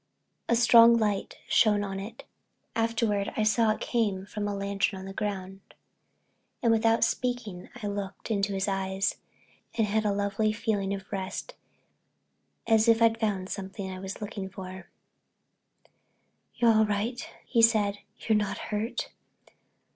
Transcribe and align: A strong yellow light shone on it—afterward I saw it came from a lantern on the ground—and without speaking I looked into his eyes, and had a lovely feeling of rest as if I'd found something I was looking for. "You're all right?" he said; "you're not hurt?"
A 0.49 0.55
strong 0.55 0.93
yellow 0.95 1.11
light 1.11 1.37
shone 1.47 1.83
on 1.83 1.99
it—afterward 1.99 3.31
I 3.37 3.43
saw 3.43 3.69
it 3.69 3.79
came 3.81 4.25
from 4.25 4.47
a 4.47 4.55
lantern 4.55 4.97
on 4.99 5.05
the 5.05 5.13
ground—and 5.13 6.71
without 6.71 7.03
speaking 7.03 7.69
I 7.83 7.85
looked 7.85 8.31
into 8.31 8.53
his 8.55 8.67
eyes, 8.67 9.17
and 9.77 9.85
had 9.85 10.03
a 10.03 10.11
lovely 10.11 10.53
feeling 10.53 10.91
of 10.95 11.11
rest 11.11 11.53
as 12.65 12.87
if 12.87 12.99
I'd 12.99 13.19
found 13.19 13.49
something 13.49 13.91
I 13.91 13.99
was 13.99 14.21
looking 14.23 14.49
for. 14.49 14.89
"You're 16.55 16.71
all 16.73 16.85
right?" 16.87 17.23
he 17.45 17.61
said; 17.61 17.99
"you're 18.17 18.35
not 18.35 18.57
hurt?" 18.57 19.09